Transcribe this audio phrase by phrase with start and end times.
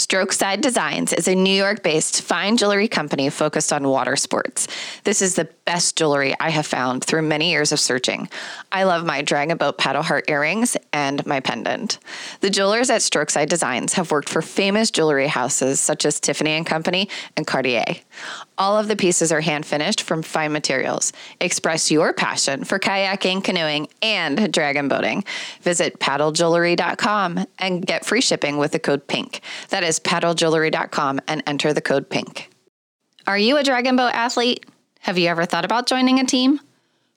[0.00, 4.66] Strokeside Designs is a New York based fine jewelry company focused on water sports.
[5.04, 8.30] This is the best jewelry I have found through many years of searching.
[8.72, 11.98] I love my Dragon Boat paddle heart earrings and my pendant.
[12.40, 16.64] The jewelers at Strokeside Designs have worked for famous jewelry houses such as Tiffany and
[16.64, 17.96] Company and Cartier.
[18.56, 21.12] All of the pieces are hand finished from fine materials.
[21.40, 25.24] Express your passion for kayaking, canoeing, and dragon boating.
[25.62, 29.40] Visit paddlejewelry.com and get free shipping with the code PINK.
[29.68, 32.50] That is paddlejewelry.com and enter the code PINK.
[33.26, 34.64] Are you a dragon boat athlete?
[35.00, 36.60] Have you ever thought about joining a team?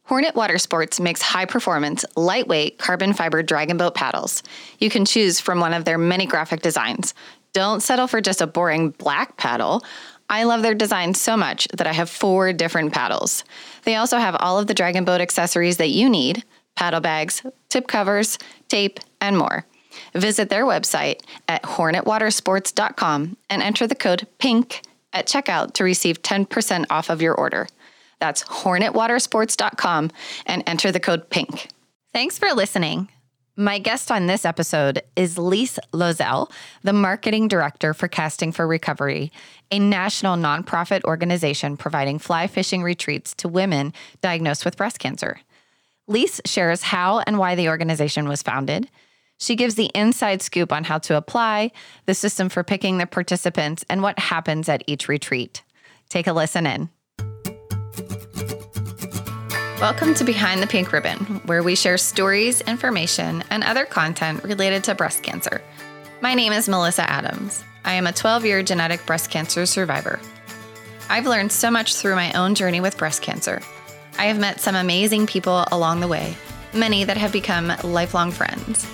[0.05, 4.43] Hornet Water Sports makes high performance, lightweight carbon fiber dragon boat paddles.
[4.79, 7.13] You can choose from one of their many graphic designs.
[7.53, 9.83] Don't settle for just a boring black paddle.
[10.29, 13.43] I love their design so much that I have four different paddles.
[13.83, 16.43] They also have all of the Dragon Boat accessories that you need
[16.75, 19.65] paddle bags, tip covers, tape, and more.
[20.13, 24.81] Visit their website at hornetwatersports.com and enter the code PINK
[25.13, 27.67] at checkout to receive 10% off of your order.
[28.19, 30.11] That's hornetwatersports.com
[30.45, 31.67] and enter the code PINK.
[32.13, 33.09] Thanks for listening.
[33.55, 36.49] My guest on this episode is Lise Loisel,
[36.81, 39.31] the marketing director for Casting for Recovery,
[39.69, 45.39] a national nonprofit organization providing fly fishing retreats to women diagnosed with breast cancer.
[46.07, 48.89] Lise shares how and why the organization was founded.
[49.37, 51.71] She gives the inside scoop on how to apply,
[52.05, 55.63] the system for picking the participants, and what happens at each retreat.
[56.09, 56.89] Take a listen in.
[59.79, 64.83] Welcome to Behind the Pink Ribbon, where we share stories, information, and other content related
[64.85, 65.61] to breast cancer.
[66.21, 67.63] My name is Melissa Adams.
[67.83, 70.21] I am a 12 year genetic breast cancer survivor.
[71.09, 73.61] I've learned so much through my own journey with breast cancer.
[74.17, 76.37] I have met some amazing people along the way,
[76.73, 78.87] many that have become lifelong friends.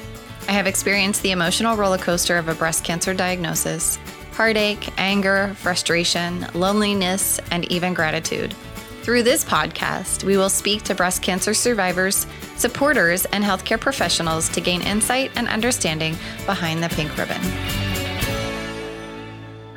[0.49, 3.99] I have experienced the emotional roller coaster of a breast cancer diagnosis,
[4.33, 8.55] heartache, anger, frustration, loneliness, and even gratitude.
[9.03, 14.59] Through this podcast, we will speak to breast cancer survivors, supporters, and healthcare professionals to
[14.59, 16.15] gain insight and understanding
[16.47, 17.39] behind the pink ribbon.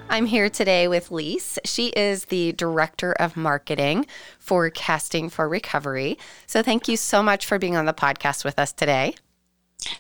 [0.09, 1.59] I'm here today with Lise.
[1.67, 4.07] She is the Director of Marketing
[4.39, 6.17] for Casting for Recovery.
[6.47, 9.17] So, thank you so much for being on the podcast with us today.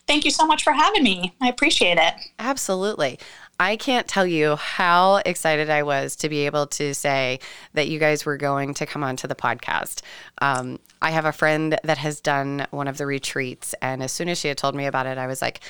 [0.06, 1.34] Thank you so much for having me.
[1.40, 2.14] I appreciate it.
[2.38, 3.18] Absolutely.
[3.60, 7.38] I can't tell you how excited I was to be able to say
[7.74, 10.02] that you guys were going to come onto the podcast.
[10.40, 14.28] Um, I have a friend that has done one of the retreats, and as soon
[14.28, 15.60] as she had told me about it, I was like,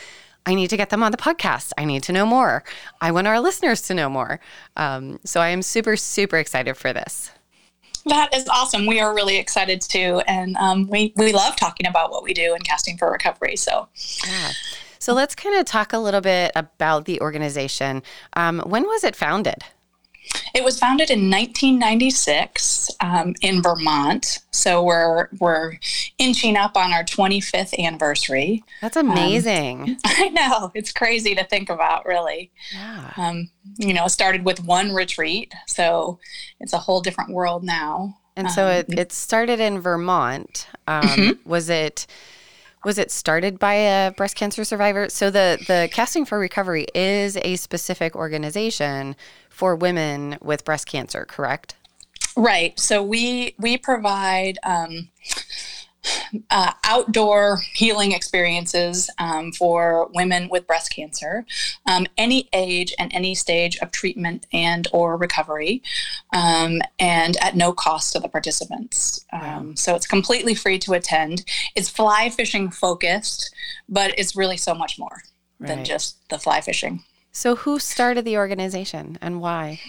[0.47, 1.73] I need to get them on the podcast.
[1.79, 2.65] I need to know more.
[3.01, 4.41] I want our listeners to know more.
[4.77, 7.31] Um, so I am super, super excited for this.
[8.07, 8.87] That is awesome.
[8.87, 10.23] We are really excited too.
[10.27, 13.57] And um, we, we love talking about what we do in casting for recovery.
[13.57, 13.89] So,
[14.27, 14.53] yeah.
[14.99, 18.03] So let's kind of talk a little bit about the organization.
[18.35, 19.65] Um, when was it founded?
[20.55, 24.41] It was founded in 1996 um, in Vermont.
[24.51, 25.79] So we're we're
[26.19, 28.63] inching up on our 25th anniversary.
[28.81, 29.83] That's amazing.
[29.83, 32.51] Um, I know it's crazy to think about, really.
[32.75, 33.13] Yeah.
[33.17, 36.19] Um, you know, it started with one retreat, so
[36.61, 38.19] it's a whole different world now.
[38.37, 40.67] And so it, um, it started in Vermont.
[40.87, 41.49] Um, mm-hmm.
[41.49, 42.07] Was it?
[42.85, 45.09] Was it started by a breast cancer survivor?
[45.09, 49.17] So the the Casting for Recovery is a specific organization
[49.49, 51.75] for women with breast cancer, correct?
[52.37, 52.79] Right.
[52.79, 55.09] So we we provide um,
[56.51, 61.45] uh, outdoor healing experiences um, for women with breast cancer,
[61.87, 65.83] um, any age and any stage of treatment and or recovery,
[66.33, 69.25] um, and at no cost to the participants.
[69.33, 69.59] Wow.
[69.59, 71.45] Um, so it's completely free to attend.
[71.75, 73.55] It's fly fishing focused,
[73.89, 75.23] but it's really so much more
[75.59, 75.69] right.
[75.69, 77.05] than just the fly fishing.
[77.33, 79.81] So who started the organization and why?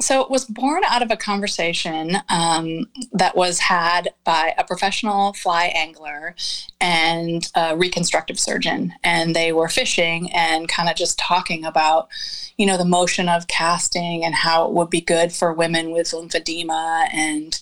[0.00, 5.32] So it was born out of a conversation um, that was had by a professional
[5.32, 6.34] fly angler
[6.80, 8.94] and a reconstructive surgeon.
[9.02, 12.08] And they were fishing and kind of just talking about,
[12.56, 16.08] you know, the motion of casting and how it would be good for women with
[16.08, 17.58] lymphedema and,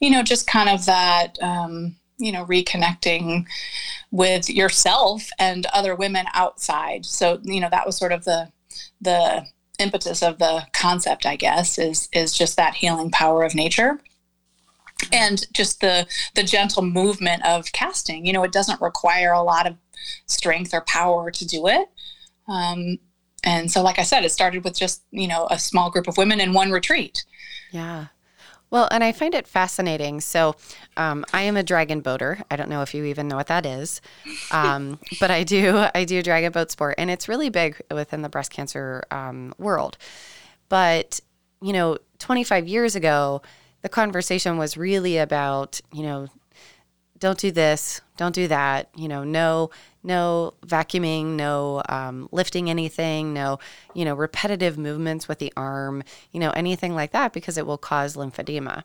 [0.00, 3.46] you know, just kind of that, um, you know, reconnecting
[4.10, 7.06] with yourself and other women outside.
[7.06, 8.50] So, you know, that was sort of the,
[9.00, 9.46] the
[9.78, 14.00] impetus of the concept, I guess, is is just that healing power of nature
[15.12, 18.26] and just the the gentle movement of casting.
[18.26, 19.76] You know, it doesn't require a lot of
[20.26, 21.88] strength or power to do it.
[22.46, 22.98] Um,
[23.44, 26.16] and so, like I said, it started with just you know a small group of
[26.16, 27.24] women in one retreat.
[27.70, 28.06] Yeah.
[28.70, 30.20] Well, and I find it fascinating.
[30.20, 30.54] So,
[30.96, 32.38] um, I am a dragon boater.
[32.50, 34.00] I don't know if you even know what that is,
[34.50, 35.86] um, but I do.
[35.94, 39.96] I do dragon boat sport, and it's really big within the breast cancer um, world.
[40.68, 41.20] But
[41.62, 43.42] you know, 25 years ago,
[43.82, 46.28] the conversation was really about you know,
[47.18, 48.88] don't do this, don't do that.
[48.94, 49.70] You know, no,
[50.02, 53.58] no vacuuming, no um, lifting anything, no,
[53.94, 57.78] you know, repetitive movements with the arm, you know, anything like that because it will
[57.78, 58.84] cause lymphedema.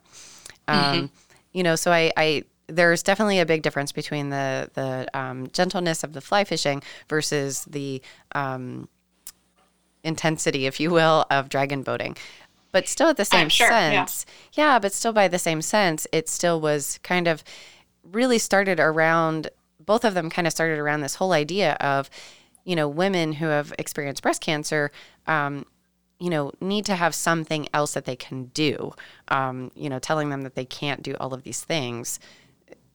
[0.67, 1.05] Um, mm-hmm.
[1.53, 6.03] You know, so I, I, there's definitely a big difference between the the um, gentleness
[6.03, 8.01] of the fly fishing versus the
[8.33, 8.87] um,
[10.03, 12.15] intensity, if you will, of dragon boating.
[12.71, 14.73] But still, at the same sure, sense, yeah.
[14.73, 17.43] yeah, but still by the same sense, it still was kind of
[18.03, 19.49] really started around
[19.85, 22.09] both of them kind of started around this whole idea of,
[22.63, 24.91] you know, women who have experienced breast cancer,
[25.27, 25.65] um,
[26.19, 28.93] you know, need to have something else that they can do.
[29.27, 32.19] Um, you know, telling them that they can't do all of these things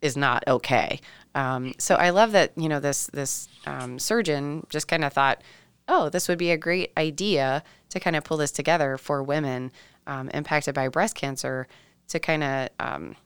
[0.00, 1.00] is not okay.
[1.34, 5.43] Um, so I love that you know this this um, surgeon just kind of thought,
[5.88, 9.72] oh, this would be a great idea to kind of pull this together for women
[10.06, 11.66] um, impacted by breast cancer
[12.08, 13.16] to kind of um,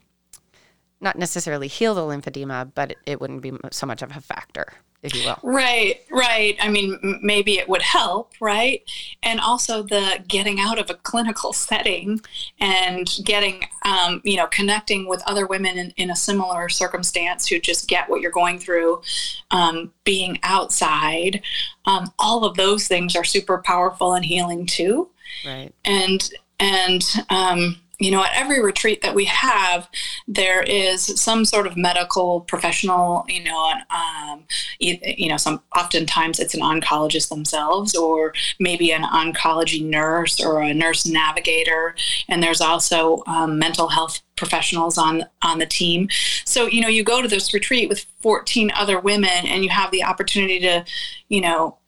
[1.02, 4.72] not necessarily heal the lymphedema, but it, it wouldn't be so much of a factor
[5.02, 5.38] if you will.
[5.42, 6.56] Right, right.
[6.60, 8.82] I mean, m- maybe it would help, right?
[9.22, 12.20] And also the getting out of a clinical setting
[12.60, 17.58] and getting, um, you know, connecting with other women in, in, a similar circumstance who
[17.58, 19.02] just get what you're going through,
[19.50, 21.42] um, being outside.
[21.86, 25.10] Um, all of those things are super powerful and healing too.
[25.44, 25.72] Right.
[25.84, 29.88] And, and, um, you know, at every retreat that we have,
[30.26, 34.42] there is some sort of medical professional, you know, um,
[34.80, 40.60] you, you, know, some oftentimes it's an oncologist themselves, or maybe an oncology nurse or
[40.60, 41.94] a nurse navigator,
[42.28, 46.08] and there's also um, mental health professionals on on the team.
[46.44, 49.92] So, you know, you go to this retreat with 14 other women, and you have
[49.92, 50.84] the opportunity to,
[51.28, 51.78] you know,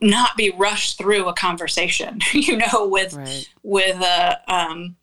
[0.00, 3.48] not be rushed through a conversation, you know, with right.
[3.64, 4.94] with a um,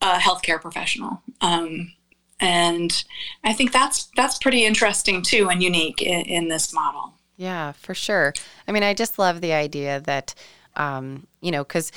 [0.00, 1.22] a healthcare professional.
[1.40, 1.92] Um,
[2.40, 3.04] and
[3.42, 7.14] I think that's that's pretty interesting too and unique in, in, this model.
[7.36, 8.32] Yeah, for sure.
[8.66, 10.34] I mean, I just love the idea that,
[10.76, 11.90] um, you know, because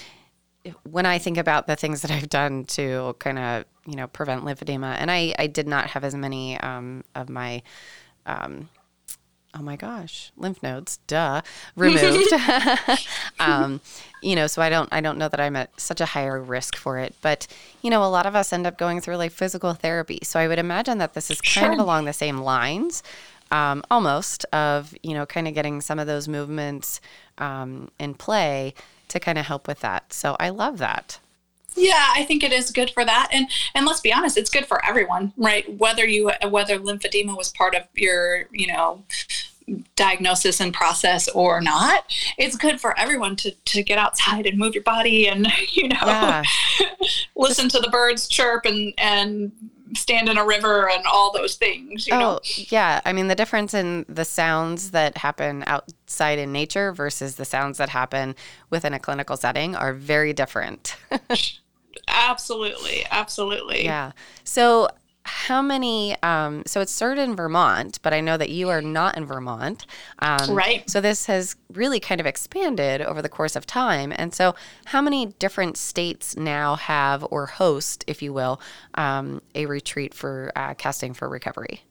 [0.84, 4.44] when I think about the things that I've done to kind of, you know, prevent
[4.44, 7.62] lymphedema, and I, I did not have as many um, of my
[8.26, 8.70] um,
[9.54, 11.42] oh my gosh, lymph nodes, duh,
[11.76, 12.34] removed.
[13.40, 13.82] um,
[14.22, 16.76] you know, so I don't, I don't know that I'm at such a higher risk
[16.76, 17.48] for it, but
[17.82, 20.20] you know, a lot of us end up going through like physical therapy.
[20.24, 21.74] So I would imagine that this is kind sure.
[21.74, 23.04] of along the same lines,
[23.52, 27.02] um, almost of you know, kind of getting some of those movements
[27.38, 28.74] um, in play
[29.10, 30.14] to kind of help with that.
[30.14, 31.20] So I love that.
[31.76, 34.66] Yeah, I think it is good for that, and and let's be honest, it's good
[34.66, 35.78] for everyone, right?
[35.78, 39.04] Whether you whether lymphedema was part of your you know
[39.96, 42.04] diagnosis and process or not
[42.38, 45.98] it's good for everyone to, to get outside and move your body and you know
[46.04, 46.44] yeah.
[47.36, 49.52] listen to the birds chirp and and
[49.96, 52.40] stand in a river and all those things oh know?
[52.70, 53.02] yeah.
[53.06, 57.78] I mean the difference in the sounds that happen outside in nature versus the sounds
[57.78, 58.36] that happen
[58.70, 60.96] within a clinical setting are very different.
[62.08, 63.06] Absolutely.
[63.10, 63.84] Absolutely.
[63.84, 64.12] Yeah.
[64.44, 64.90] So
[65.24, 69.16] how many um, so it's started in vermont but i know that you are not
[69.18, 69.86] in vermont
[70.20, 74.34] um, right so this has really kind of expanded over the course of time and
[74.34, 78.60] so how many different states now have or host if you will
[78.96, 81.82] um, a retreat for uh, casting for recovery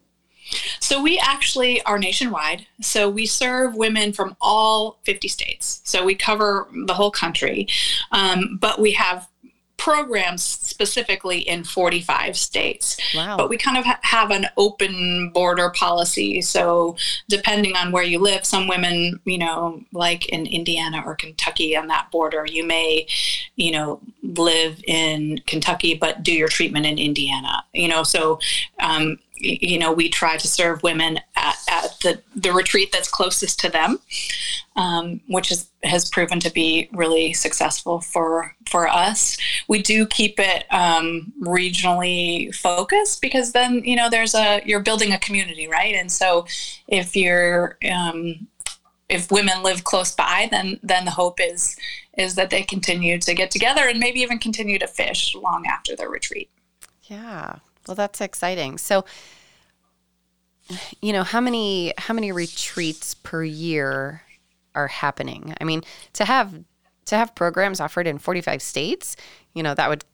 [0.80, 2.66] so we actually are nationwide.
[2.80, 5.80] So we serve women from all 50 states.
[5.84, 7.68] So we cover the whole country.
[8.10, 9.28] Um, but we have
[9.80, 12.98] programs specifically in 45 states.
[13.14, 13.38] Wow.
[13.38, 16.42] But we kind of ha- have an open border policy.
[16.42, 16.96] So,
[17.30, 21.86] depending on where you live, some women, you know, like in Indiana or Kentucky on
[21.86, 23.06] that border, you may,
[23.56, 27.64] you know, live in Kentucky but do your treatment in Indiana.
[27.72, 28.38] You know, so
[28.80, 33.58] um, you know, we try to serve women at, at the, the retreat that's closest
[33.60, 33.98] to them,
[34.76, 39.36] um, which is, has proven to be really successful for for us.
[39.66, 45.12] We do keep it um, regionally focused because then you know there's a you're building
[45.12, 45.94] a community, right?
[45.94, 46.46] And so
[46.86, 48.46] if you're um,
[49.08, 51.76] if women live close by, then then the hope is
[52.16, 55.96] is that they continue to get together and maybe even continue to fish long after
[55.96, 56.50] their retreat.
[57.04, 57.56] Yeah,
[57.86, 58.78] well, that's exciting.
[58.78, 59.04] So,
[61.00, 64.22] you know, how many how many retreats per year
[64.74, 65.54] are happening?
[65.60, 65.82] I mean,
[66.14, 66.54] to have
[67.06, 69.16] to have programs offered in 45 states,
[69.54, 70.04] you know, that would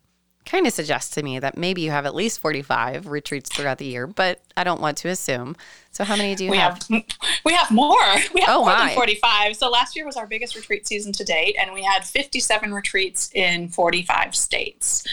[0.47, 3.85] kind of suggests to me that maybe you have at least 45 retreats throughout the
[3.85, 5.57] year, but I don't want to assume.
[5.91, 6.83] So how many do you we have?
[6.89, 7.05] have?
[7.45, 7.97] We have more.
[8.35, 8.87] We have Oh, more my.
[8.87, 9.57] than 45.
[9.57, 13.31] So last year was our biggest retreat season to date, and we had 57 retreats
[13.35, 15.05] in 45 states.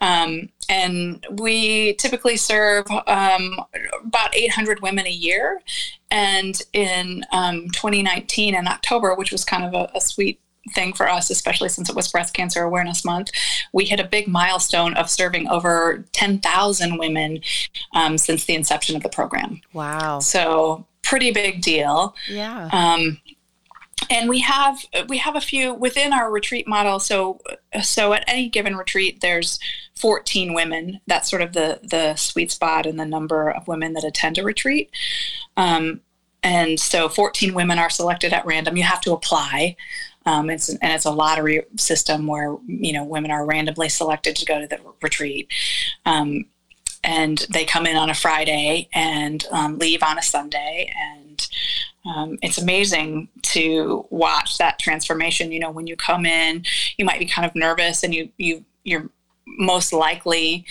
[0.00, 3.60] Um, and we typically serve um,
[4.04, 5.60] about 800 women a year.
[6.10, 10.40] And in um, 2019 in October, which was kind of a, a sweet
[10.72, 13.30] thing for us, especially since it was Breast Cancer Awareness Month,
[13.72, 17.40] we hit a big milestone of serving over 10,000 women
[17.94, 19.60] um, since the inception of the program.
[19.72, 20.20] Wow.
[20.20, 22.14] So pretty big deal.
[22.28, 22.68] Yeah.
[22.72, 23.20] Um,
[24.10, 26.98] and we have we have a few within our retreat model.
[26.98, 27.40] So
[27.82, 29.58] so at any given retreat, there's
[29.96, 31.00] 14 women.
[31.06, 34.42] That's sort of the the sweet spot and the number of women that attend a
[34.42, 34.90] retreat.
[35.56, 36.00] Um,
[36.42, 38.76] and so 14 women are selected at random.
[38.76, 39.76] You have to apply.
[40.26, 44.46] Um, it's and it's a lottery system where you know women are randomly selected to
[44.46, 45.52] go to the retreat.
[46.06, 46.46] Um,
[47.04, 50.90] and they come in on a Friday and um, leave on a Sunday.
[50.96, 51.48] And
[52.06, 55.52] um, it's amazing to watch that transformation.
[55.52, 56.64] You know, when you come in,
[56.96, 59.08] you might be kind of nervous, and you you you're
[59.46, 60.64] most likely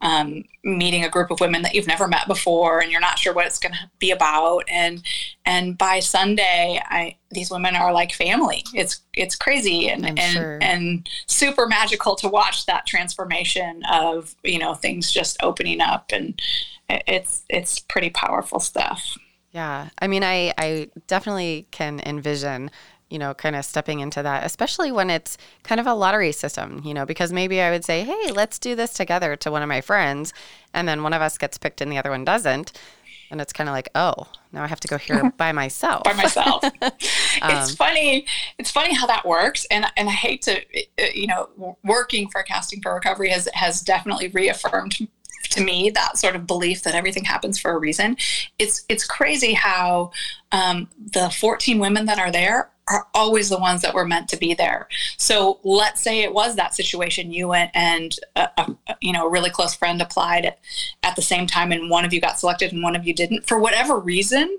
[0.00, 3.34] um, meeting a group of women that you've never met before, and you're not sure
[3.34, 4.64] what it's going to be about.
[4.68, 5.02] And
[5.44, 8.64] and by Sunday, I these women are like family.
[8.74, 10.58] It's it's crazy and I'm and sure.
[10.62, 16.40] and super magical to watch that transformation of you know things just opening up, and
[16.88, 19.16] it's it's pretty powerful stuff.
[19.52, 19.88] Yeah.
[19.98, 22.70] I mean, I, I definitely can envision,
[23.10, 26.80] you know, kind of stepping into that, especially when it's kind of a lottery system,
[26.84, 29.68] you know, because maybe I would say, hey, let's do this together to one of
[29.68, 30.32] my friends.
[30.72, 32.72] And then one of us gets picked and the other one doesn't.
[33.30, 36.04] And it's kind of like, oh, now I have to go here by myself.
[36.04, 36.64] by myself.
[37.42, 38.26] Um, it's funny.
[38.58, 42.42] It's funny how that works, and and I hate to, uh, you know, working for
[42.42, 45.08] Casting for Recovery has has definitely reaffirmed
[45.50, 48.16] to me that sort of belief that everything happens for a reason.
[48.58, 50.10] It's it's crazy how
[50.52, 54.36] um, the 14 women that are there are always the ones that were meant to
[54.36, 54.88] be there.
[55.16, 57.32] So let's say it was that situation.
[57.32, 60.58] You went and a, a, you know a really close friend applied at,
[61.02, 63.46] at the same time, and one of you got selected and one of you didn't.
[63.46, 64.58] For whatever reason,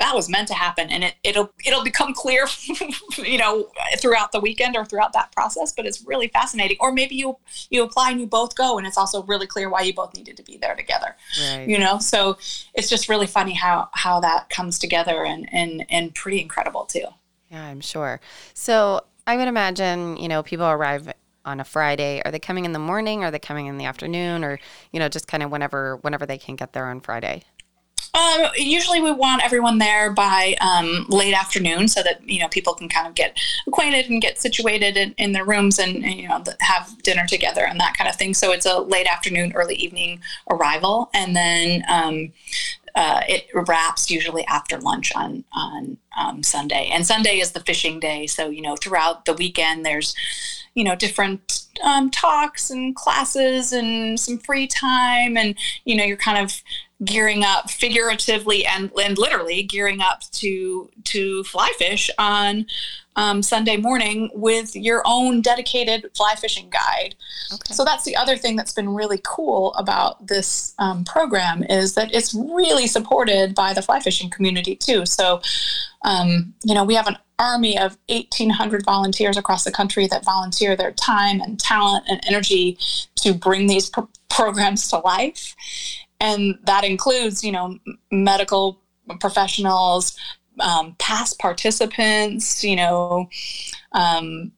[0.00, 2.48] that was meant to happen and it, it'll it'll become clear
[3.18, 7.14] you know throughout the weekend or throughout that process but it's really fascinating or maybe
[7.14, 7.36] you
[7.68, 10.36] you apply and you both go and it's also really clear why you both needed
[10.36, 11.68] to be there together Right.
[11.68, 12.38] you know so
[12.74, 17.04] it's just really funny how how that comes together and and and pretty incredible too
[17.50, 18.20] Yeah, I'm sure.
[18.54, 21.12] So I would imagine, you know, people arrive
[21.44, 22.22] on a Friday.
[22.24, 23.24] Are they coming in the morning?
[23.24, 24.44] Are they coming in the afternoon?
[24.44, 24.58] Or,
[24.92, 27.42] you know, just kind of whenever whenever they can get there on Friday?
[28.12, 32.74] Um, usually we want everyone there by um, late afternoon so that you know people
[32.74, 33.38] can kind of get
[33.68, 37.64] acquainted and get situated in, in their rooms and, and, you know have dinner together
[37.64, 38.34] and that kind of thing.
[38.34, 42.32] So it's a late afternoon, early evening arrival, and then um,
[42.94, 46.90] uh, it wraps usually after lunch on on um, Sunday.
[46.92, 50.14] And Sunday is the fishing day, so you know throughout the weekend there's
[50.74, 56.16] you know different um, talks and classes and some free time, and you know you're
[56.16, 56.62] kind of
[57.04, 62.66] gearing up figuratively and, and literally gearing up to to fly fish on
[63.16, 67.14] um, Sunday morning with your own dedicated fly fishing guide.
[67.52, 67.74] Okay.
[67.74, 72.14] So that's the other thing that's been really cool about this um, program is that
[72.14, 75.04] it's really supported by the fly fishing community too.
[75.06, 75.40] So,
[76.04, 80.76] um, you know, we have an army of 1,800 volunteers across the country that volunteer
[80.76, 82.78] their time and talent and energy
[83.16, 85.56] to bring these pro- programs to life.
[86.20, 87.78] And that includes, you know,
[88.12, 88.80] medical
[89.18, 90.16] professionals,
[90.58, 93.28] um, past participants, you know,
[93.92, 94.52] um,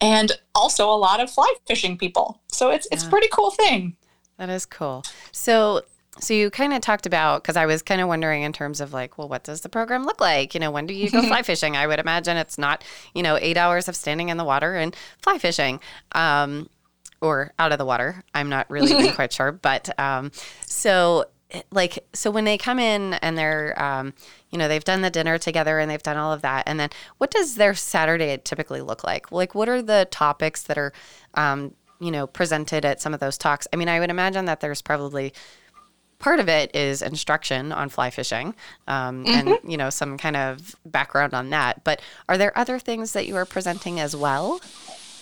[0.00, 2.40] and also a lot of fly fishing people.
[2.48, 3.96] So it's it's a pretty cool thing.
[4.38, 5.04] That is cool.
[5.32, 5.82] So,
[6.18, 8.92] so you kind of talked about because I was kind of wondering in terms of
[8.92, 10.54] like, well, what does the program look like?
[10.54, 11.76] You know, when do you go fly fishing?
[11.76, 12.84] I would imagine it's not,
[13.14, 15.80] you know, eight hours of standing in the water and fly fishing,
[16.12, 16.68] um,
[17.22, 18.22] or out of the water.
[18.34, 20.32] I'm not really quite sure, but um,
[20.66, 21.26] so
[21.70, 24.12] like so when they come in and they're um,
[24.50, 26.90] you know they've done the dinner together and they've done all of that and then
[27.18, 29.30] what does their saturday typically look like?
[29.30, 30.92] Like what are the topics that are
[31.34, 33.66] um, you know presented at some of those talks?
[33.72, 35.32] I mean i would imagine that there's probably
[36.18, 38.54] part of it is instruction on fly fishing
[38.88, 43.12] um, and you know some kind of background on that but are there other things
[43.12, 44.60] that you are presenting as well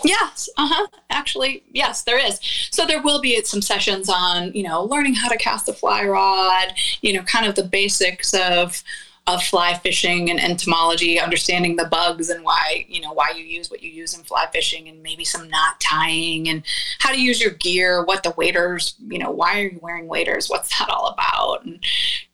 [0.04, 0.86] Yes, uh huh.
[1.10, 2.38] Actually, yes, there is.
[2.70, 6.04] So there will be some sessions on, you know, learning how to cast a fly
[6.04, 8.82] rod, you know, kind of the basics of
[9.26, 13.70] of fly fishing and entomology, understanding the bugs and why you know why you use
[13.70, 16.62] what you use in fly fishing, and maybe some knot tying and
[16.98, 20.50] how to use your gear, what the waders, you know, why are you wearing waders,
[20.50, 21.82] what's that all about, and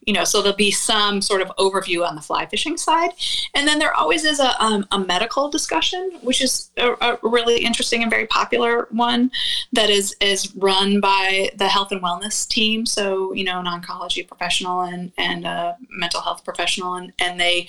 [0.05, 3.11] you know, so there'll be some sort of overview on the fly fishing side,
[3.53, 7.63] and then there always is a, um, a medical discussion, which is a, a, really
[7.63, 9.31] interesting and very popular one
[9.73, 12.85] that is is run by the health and wellness team.
[12.85, 17.67] So you know, an oncology professional and and a mental health professional, and and they,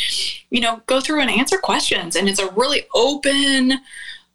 [0.51, 3.81] you know, go through and answer questions, and it's a really open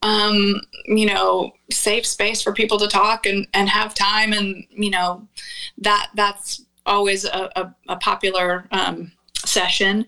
[0.03, 4.31] um, you know, safe space for people to talk and, and have time.
[4.31, 5.27] And, you know,
[5.79, 9.11] that that's always a, a, a popular um,
[9.45, 10.05] session.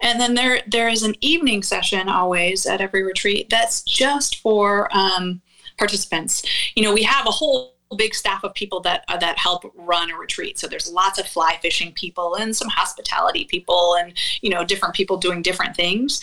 [0.00, 4.88] And then there there is an evening session always at every retreat that's just for
[4.96, 5.40] um,
[5.78, 6.42] participants.
[6.74, 10.10] You know we have a whole big staff of people that uh, that help run
[10.10, 10.58] a retreat.
[10.58, 14.94] So there's lots of fly fishing people and some hospitality people and you know different
[14.94, 16.20] people doing different things.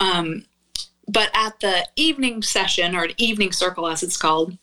[0.00, 0.44] Um,
[1.08, 4.56] but at the evening session or evening circle as it's called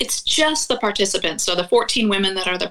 [0.00, 1.44] it's just the participants.
[1.44, 2.68] So the 14 women that are the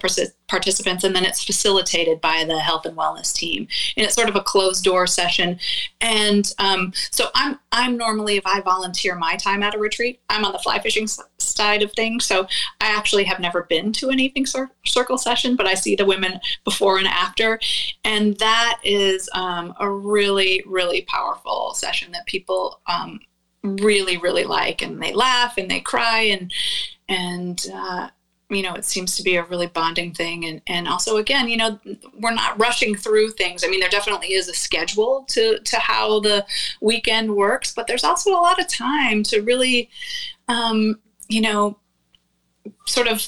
[0.47, 3.67] participants, and then it's facilitated by the health and wellness team.
[3.95, 5.59] And it's sort of a closed door session.
[5.99, 10.45] And um, so I'm I'm normally if I volunteer my time at a retreat, I'm
[10.45, 12.25] on the fly fishing side of things.
[12.25, 12.47] So
[12.79, 16.05] I actually have never been to an evening cir- circle session, but I see the
[16.05, 17.59] women before and after,
[18.03, 22.81] and that is um, a really really powerful session that people.
[22.87, 23.19] Um,
[23.63, 26.51] really really like and they laugh and they cry and
[27.11, 28.09] and uh,
[28.49, 30.45] you know it seems to be a really bonding thing.
[30.45, 31.79] And and also again you know
[32.19, 33.63] we're not rushing through things.
[33.63, 36.45] I mean there definitely is a schedule to to how the
[36.81, 39.89] weekend works but there's also a lot of time to really
[40.47, 40.99] um,
[41.29, 41.77] you know
[42.85, 43.27] sort of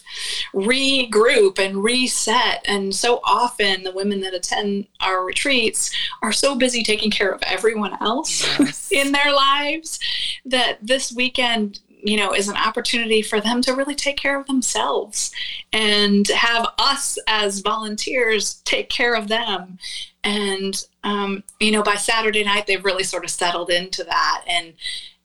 [0.53, 2.63] regroup and reset.
[2.65, 7.41] And so often the women that attend our retreats are so busy taking care of
[7.43, 8.89] everyone else yes.
[8.91, 9.99] in their lives
[10.45, 14.45] that this weekend you know, is an opportunity for them to really take care of
[14.47, 15.31] themselves
[15.71, 19.79] and have us as volunteers take care of them.
[20.23, 24.73] And um, you know, by Saturday night, they've really sort of settled into that, and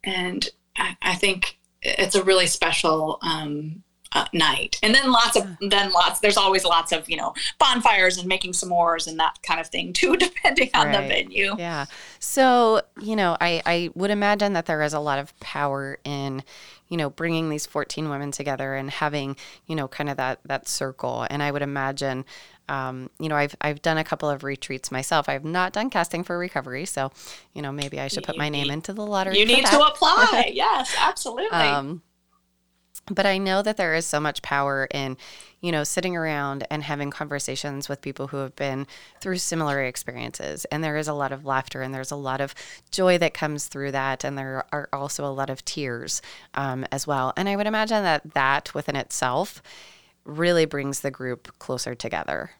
[0.04, 3.82] and I, I think it's a really special um,
[4.12, 4.78] uh, night.
[4.82, 6.20] And then lots of then lots.
[6.20, 9.92] There's always lots of you know bonfires and making s'mores and that kind of thing
[9.92, 11.02] too, depending on right.
[11.02, 11.54] the venue.
[11.58, 11.86] Yeah.
[12.18, 16.42] So you know, I I would imagine that there is a lot of power in
[16.88, 20.68] you know bringing these 14 women together and having you know kind of that that
[20.68, 21.26] circle.
[21.28, 22.24] And I would imagine.
[22.70, 25.26] Um, you know, I've I've done a couple of retreats myself.
[25.26, 27.10] I've not done casting for recovery, so
[27.54, 29.38] you know maybe I should put my name into the lottery.
[29.38, 29.70] You need that.
[29.70, 30.50] to apply.
[30.54, 31.56] yes, absolutely.
[31.56, 32.02] Um,
[33.10, 35.16] but I know that there is so much power in,
[35.60, 38.86] you know, sitting around and having conversations with people who have been
[39.20, 40.64] through similar experiences.
[40.66, 42.54] And there is a lot of laughter and there's a lot of
[42.90, 44.24] joy that comes through that.
[44.24, 46.22] And there are also a lot of tears
[46.54, 47.32] um, as well.
[47.36, 49.62] And I would imagine that that within itself
[50.24, 52.50] really brings the group closer together.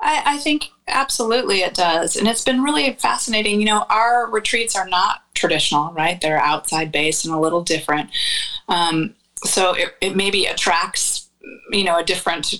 [0.00, 2.16] I, I, think absolutely it does.
[2.16, 3.60] And it's been really fascinating.
[3.60, 6.20] You know, our retreats are not traditional, right?
[6.20, 8.10] They're outside based and a little different.
[8.68, 11.28] Um, so it, it maybe attracts
[11.70, 12.54] you know a different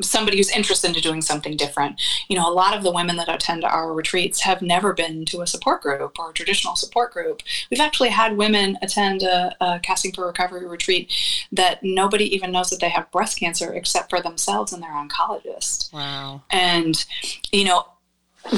[0.00, 2.00] somebody who's interested in doing something different.
[2.28, 5.40] You know, a lot of the women that attend our retreats have never been to
[5.40, 7.42] a support group or a traditional support group.
[7.70, 11.12] We've actually had women attend a, a, casting for recovery retreat
[11.52, 15.92] that nobody even knows that they have breast cancer except for themselves and their oncologist.
[15.92, 16.42] Wow.
[16.50, 17.04] And,
[17.52, 17.86] you know,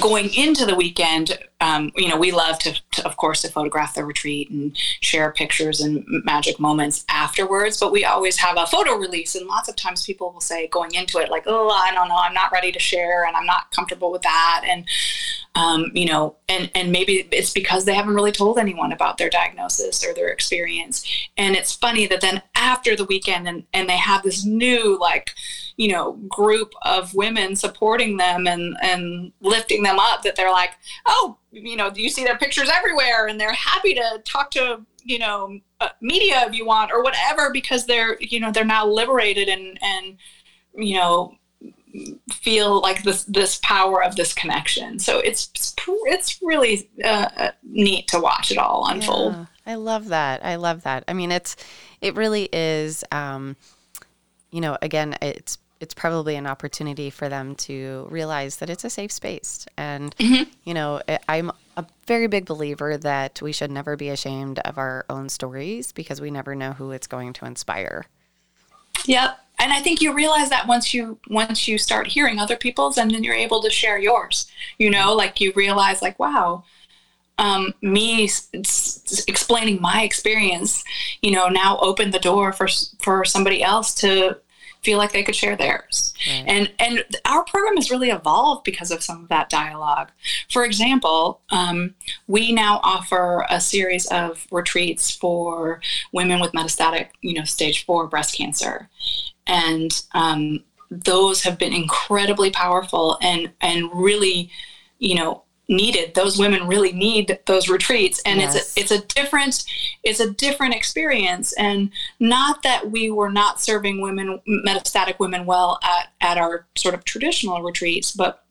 [0.01, 3.95] going into the weekend, um, you know, we love to, to, of course, to photograph
[3.95, 7.81] the retreat and share pictures and magic moments afterwards.
[7.81, 10.95] But we always have a photo release, and lots of times people will say, going
[10.95, 13.71] into it, like, "Oh, I don't know, I'm not ready to share, and I'm not
[13.73, 14.85] comfortable with that," and
[15.59, 19.29] um, you know, and and maybe it's because they haven't really told anyone about their
[19.29, 21.05] diagnosis or their experience.
[21.37, 25.33] And it's funny that then after the weekend, and and they have this new like,
[25.77, 30.23] you know, group of women supporting them and and lifting them up.
[30.23, 30.75] That they're like,
[31.07, 35.19] oh, you know, you see their pictures everywhere, and they're happy to talk to you
[35.19, 39.49] know uh, media if you want or whatever because they're you know they're now liberated
[39.49, 40.19] and and
[40.77, 41.39] you know
[42.33, 44.99] feel like this this power of this connection.
[44.99, 45.75] So it's
[46.07, 49.33] it's really uh, neat to watch it all unfold.
[49.35, 50.45] Yeah, I love that.
[50.45, 51.05] I love that.
[51.09, 51.57] I mean, it's
[52.01, 53.05] it really is.
[53.11, 53.57] Um,
[54.51, 58.91] you know, again, it's it's probably an opportunity for them to realize that it's a
[58.91, 59.67] safe space.
[59.77, 60.51] And mm-hmm.
[60.65, 65.05] you know, I'm a very big believer that we should never be ashamed of our
[65.09, 68.07] own stories because we never know who it's going to inspire.
[69.07, 69.39] Yep.
[69.61, 73.11] And I think you realize that once you once you start hearing other people's, and
[73.11, 74.51] then you're able to share yours.
[74.79, 76.65] You know, like you realize, like, wow,
[77.39, 80.85] um, me s- s- explaining my experience,
[81.23, 82.69] you know, now opened the door for
[83.01, 84.39] for somebody else to
[84.89, 86.15] feel like they could share theirs.
[86.27, 86.45] Right.
[86.47, 90.11] And and our program has really evolved because of some of that dialogue.
[90.51, 91.95] For example, um,
[92.27, 98.07] we now offer a series of retreats for women with metastatic, you know, stage four
[98.07, 98.89] breast cancer,
[99.47, 104.51] and um, those have been incredibly powerful and and really,
[104.99, 108.21] you know, needed those women really need those retreats.
[108.25, 108.55] And yes.
[108.57, 109.65] it's a, it's a different
[110.03, 111.53] it's a different experience.
[111.55, 116.95] And not that we were not serving women metastatic women well at at our sort
[116.95, 118.45] of traditional retreats but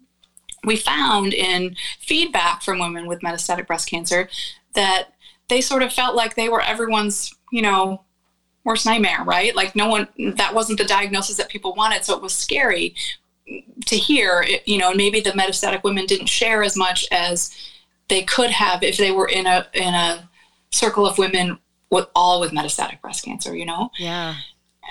[0.63, 4.29] we found in feedback from women with metastatic breast cancer
[4.73, 5.13] that
[5.47, 8.03] they sort of felt like they were everyone's you know
[8.63, 9.55] worst nightmare right?
[9.55, 12.05] Like no one that wasn't the diagnosis that people wanted.
[12.05, 12.95] So it was scary
[13.85, 17.55] to hear, you know, and maybe the metastatic women didn't share as much as
[18.09, 20.29] they could have if they were in a in a
[20.71, 21.57] circle of women
[21.89, 23.91] with all with metastatic breast cancer, you know.
[23.97, 24.35] Yeah.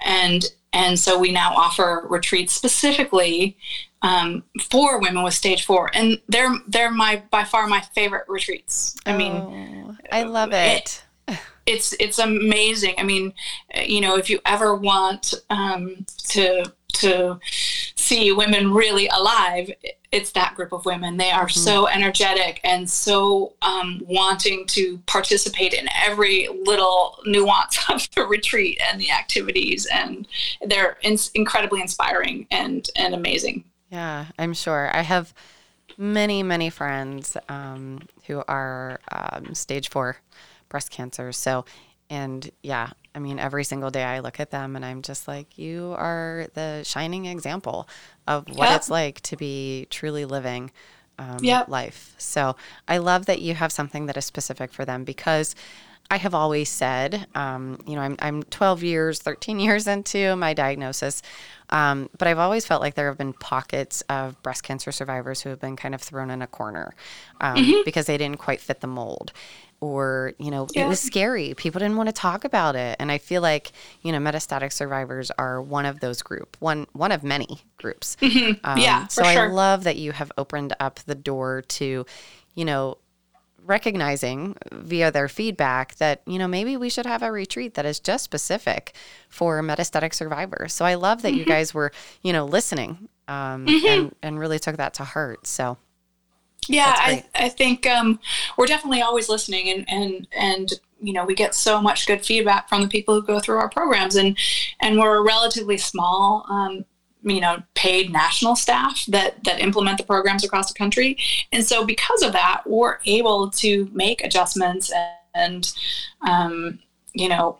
[0.04, 3.56] And and so we now offer retreats specifically
[4.02, 8.96] um, for women with stage four, and they're they're my by far my favorite retreats.
[9.06, 11.02] I mean, oh, I love it.
[11.28, 12.94] it it's it's amazing.
[12.98, 13.34] I mean,
[13.84, 16.64] you know, if you ever want um, to
[16.94, 17.40] to
[18.06, 19.70] see women really alive,
[20.12, 21.16] it's that group of women.
[21.16, 21.60] They are mm-hmm.
[21.60, 28.80] so energetic and so um, wanting to participate in every little nuance of the retreat
[28.80, 30.26] and the activities, and
[30.64, 33.64] they're in- incredibly inspiring and and amazing.
[33.90, 34.90] Yeah, I'm sure.
[34.92, 35.34] I have
[35.98, 40.18] many many friends um, who are um, stage four
[40.68, 41.32] breast cancer.
[41.32, 41.64] So,
[42.10, 45.56] and yeah, I mean, every single day I look at them and I'm just like,
[45.56, 47.88] you are the shining example
[48.28, 48.76] of what yep.
[48.76, 50.70] it's like to be truly living
[51.18, 51.68] um, yep.
[51.68, 52.14] life.
[52.18, 55.54] So I love that you have something that is specific for them because
[56.10, 60.54] I have always said, um, you know, I'm, I'm 12 years, 13 years into my
[60.54, 61.22] diagnosis,
[61.70, 65.48] um, but I've always felt like there have been pockets of breast cancer survivors who
[65.48, 66.94] have been kind of thrown in a corner
[67.40, 67.80] um, mm-hmm.
[67.84, 69.32] because they didn't quite fit the mold
[69.80, 70.84] or you know yeah.
[70.84, 74.12] it was scary people didn't want to talk about it and i feel like you
[74.12, 78.52] know metastatic survivors are one of those group one one of many groups mm-hmm.
[78.64, 79.50] um, yeah so i sure.
[79.50, 82.06] love that you have opened up the door to
[82.54, 82.96] you know
[83.66, 87.98] recognizing via their feedback that you know maybe we should have a retreat that is
[87.98, 88.94] just specific
[89.28, 91.38] for metastatic survivors so i love that mm-hmm.
[91.38, 91.90] you guys were
[92.22, 93.86] you know listening um, mm-hmm.
[93.86, 95.76] and and really took that to heart so
[96.68, 98.20] yeah, I, I think um,
[98.56, 102.68] we're definitely always listening, and and and you know we get so much good feedback
[102.68, 104.36] from the people who go through our programs, and
[104.80, 106.46] and we're a relatively small.
[106.48, 106.84] Um,
[107.22, 111.18] you know paid national staff that that implement the programs across the country
[111.50, 115.72] and so because of that we're able to make adjustments and, and
[116.20, 116.78] um,
[117.14, 117.58] you know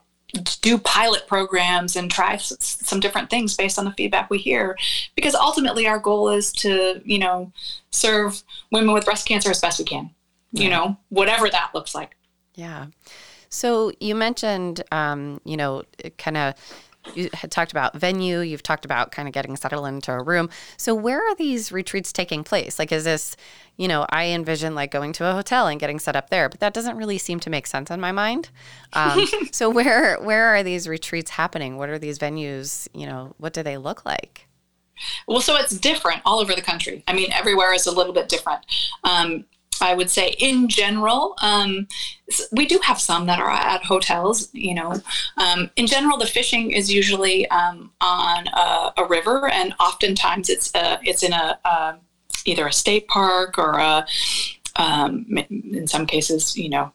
[0.61, 4.77] do pilot programs and try s- some different things based on the feedback we hear.
[5.15, 7.53] Because ultimately our goal is to you know
[7.91, 10.11] serve women with breast cancer as best we can
[10.53, 12.17] you know whatever that looks like.
[12.55, 12.87] Yeah.
[13.49, 15.83] So you mentioned um, you know
[16.19, 16.55] kind of
[17.15, 20.51] you had talked about venue you've talked about kind of getting settled into a room.
[20.77, 22.79] So where are these retreats taking place?
[22.79, 23.37] Like is this
[23.79, 26.61] you know i envision like going to a hotel and getting set up there but
[26.61, 28.51] that doesn't really seem to make sense in my mind.
[28.93, 31.77] Um, so where where are these retreats happening?
[31.77, 34.49] What are these venues you know what do they look like?
[35.27, 37.05] Well so it's different all over the country.
[37.07, 38.65] I mean everywhere is a little bit different.
[39.05, 39.45] Um,
[39.81, 41.89] I would say in general, um,
[42.53, 44.49] we do have some that are at hotels.
[44.53, 44.95] You know,
[45.37, 50.75] um, in general, the fishing is usually um, on a, a, river, and oftentimes it's
[50.75, 51.97] a, uh, it's in a, a,
[52.45, 54.07] either a state park or a,
[54.77, 56.93] um, in some cases, you know,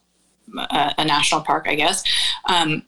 [0.57, 2.03] a, national park, I guess.
[2.45, 2.83] Um,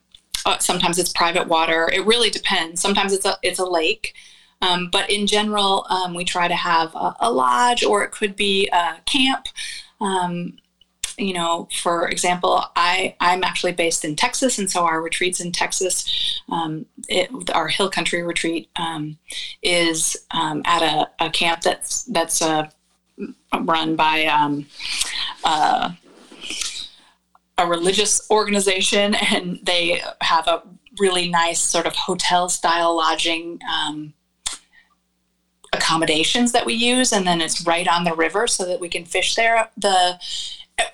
[0.45, 1.89] uh, sometimes it's private water.
[1.93, 2.82] It really depends.
[2.82, 4.13] Sometimes it's a it's a lake.
[4.62, 8.34] Um, but in general, um, we try to have a, a, lodge or it could
[8.38, 9.49] be a camp.
[10.03, 10.57] Um,
[11.17, 15.51] you know, for example, I, I'm actually based in Texas, and so our retreats in
[15.51, 19.17] Texas, um, it, our Hill Country retreat um,
[19.61, 22.69] is um, at a, a, camp that's that's uh,
[23.61, 24.65] run by um,
[25.43, 25.91] uh,
[27.57, 30.63] a religious organization, and they have a
[30.99, 34.13] really nice sort of hotel style lodging um,
[35.73, 39.05] accommodations that we use and then it's right on the river so that we can
[39.05, 40.19] fish there the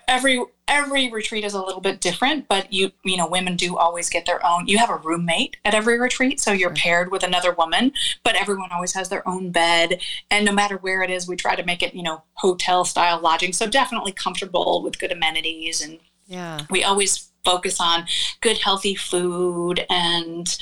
[0.08, 4.10] every every retreat is a little bit different, but you you know women do always
[4.10, 4.68] get their own.
[4.68, 7.92] You have a roommate at every retreat, so you're paired with another woman,
[8.24, 11.56] but everyone always has their own bed, and no matter where it is, we try
[11.56, 16.00] to make it you know hotel style lodging, so definitely comfortable with good amenities, and
[16.28, 16.66] Yeah.
[16.70, 18.06] we always focus on
[18.42, 20.58] good healthy food and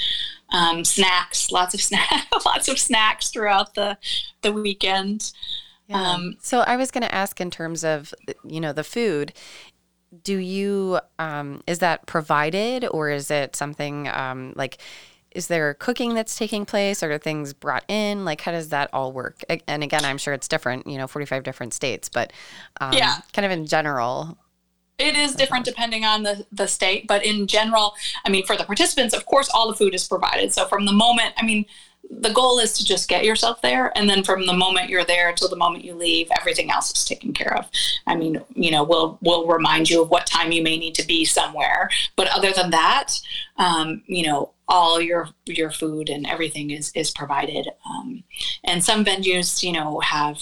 [0.50, 3.98] um, snacks, lots of snack, lots of snacks throughout the
[4.42, 5.32] the weekend.
[5.88, 6.14] Yeah.
[6.14, 9.34] Um, so I was going to ask in terms of you know the food.
[10.24, 14.78] Do you um, is that provided or is it something um, like?
[15.32, 18.26] Is there cooking that's taking place or are things brought in?
[18.26, 19.44] Like, how does that all work?
[19.68, 22.34] And again, I'm sure it's different, you know, 45 different states, but
[22.82, 23.18] um, Yeah.
[23.34, 24.36] kind of in general.
[24.98, 27.94] It is different depending on the, the state, but in general,
[28.26, 30.52] I mean, for the participants, of course, all the food is provided.
[30.54, 31.66] So from the moment, I mean,
[32.10, 33.96] the goal is to just get yourself there.
[33.96, 37.06] And then from the moment you're there till the moment you leave, everything else is
[37.06, 37.70] taken care of.
[38.08, 41.06] I mean, you know, we'll, we'll remind you of what time you may need to
[41.06, 41.90] be somewhere.
[42.16, 43.20] But other than that,
[43.58, 47.70] um, you know, all your your food and everything is is provided.
[47.90, 48.24] Um,
[48.66, 50.42] and some venues, you know, have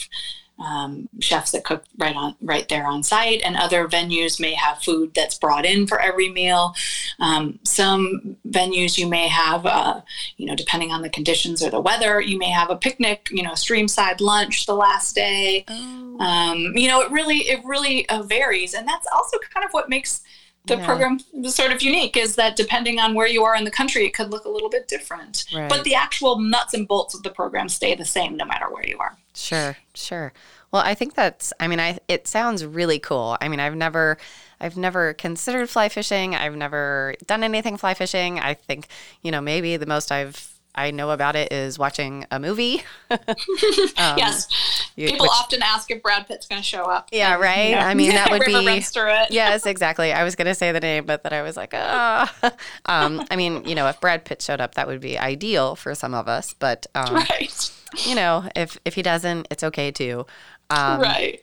[0.57, 4.81] um, chefs that cook right on right there on site, and other venues may have
[4.81, 6.73] food that's brought in for every meal.
[7.19, 10.01] Um, some venues you may have, uh,
[10.37, 13.43] you know, depending on the conditions or the weather, you may have a picnic, you
[13.43, 15.65] know, streamside lunch the last day.
[15.67, 19.89] Um, you know, it really it really uh, varies, and that's also kind of what
[19.89, 20.21] makes
[20.67, 20.85] the Yeah.
[20.85, 24.13] program sort of unique is that depending on where you are in the country, it
[24.15, 25.45] could look a little bit different.
[25.53, 25.69] Right.
[25.69, 28.87] But the actual nuts and bolts of the program stay the same no matter where
[28.87, 29.15] you are.
[29.36, 30.32] Sure, sure.
[30.71, 33.38] Well, I think that's I mean, I it sounds really cool.
[33.41, 34.17] I mean, I've never
[34.62, 36.36] I've never considered fly fishing.
[36.36, 38.39] I've never done anything fly fishing.
[38.39, 38.88] I think,
[39.21, 42.83] you know, maybe the most I've I know about it is watching a movie.
[43.97, 44.47] yes.
[44.95, 47.09] you- People which- often ask if Brad Pitt's going to show up.
[47.11, 47.69] Yeah, right?
[47.69, 49.31] You know, I mean, that would be- runs through it.
[49.31, 50.11] yes, exactly.
[50.13, 52.33] I was going to say the name, but then I was like, ah.
[52.85, 55.95] um, I mean, you know, if Brad Pitt showed up, that would be ideal for
[55.95, 56.53] some of us.
[56.53, 57.71] But um, Right.
[58.05, 60.25] you know, if if he doesn't, it's okay too.
[60.69, 61.41] Um, right.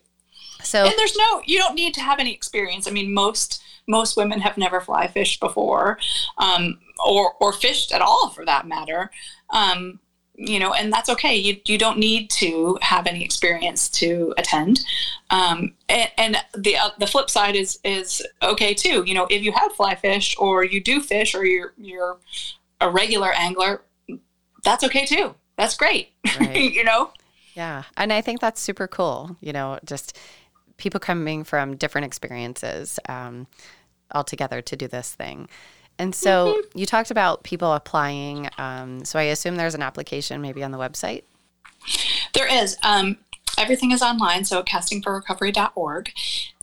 [0.63, 4.17] So and there's no you don't need to have any experience i mean most most
[4.17, 5.99] women have never fly fished before
[6.39, 9.11] um, or or fished at all for that matter
[9.51, 9.99] um,
[10.35, 14.81] you know and that's okay you, you don't need to have any experience to attend
[15.31, 19.43] um, and, and the uh, the flip side is is okay too you know if
[19.43, 22.19] you have fly fished or you do fish or you're you're
[22.81, 23.83] a regular angler
[24.65, 26.73] that's okay too that's great Right.
[26.73, 27.13] you know
[27.55, 27.83] Yeah.
[27.97, 29.37] And I think that's super cool.
[29.41, 30.17] You know, just
[30.77, 33.47] people coming from different experiences um,
[34.11, 35.49] all together to do this thing.
[35.99, 38.49] And so you talked about people applying.
[38.59, 41.23] Um, so I assume there's an application maybe on the website.
[42.33, 42.77] There is.
[42.83, 43.19] Um,
[43.59, 46.13] everything is online, so castingforrecovery.org,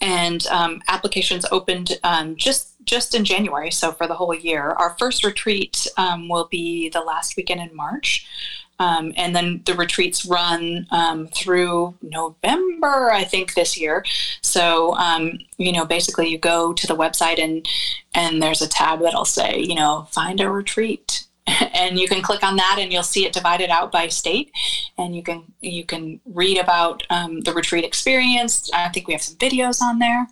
[0.02, 4.72] and um, applications opened um, just just in January, so for the whole year.
[4.72, 8.26] Our first retreat um, will be the last weekend in March.
[8.80, 14.06] Um, and then the retreats run um, through November, I think, this year.
[14.42, 17.68] So, um, you know, basically, you go to the website and
[18.14, 21.28] and there's a tab that'll say, you know, find a retreat,
[21.74, 24.52] and you can click on that, and you'll see it divided out by state,
[24.98, 28.70] and you can you can read about um, the retreat experience.
[28.74, 30.28] I think we have some videos on there,